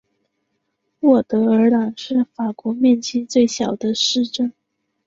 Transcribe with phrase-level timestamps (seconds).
[1.01, 4.51] 沃德尔朗是法国面积最小的市镇。